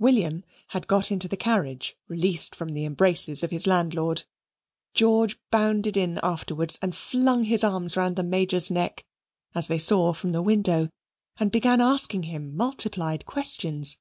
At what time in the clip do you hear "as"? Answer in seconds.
9.54-9.68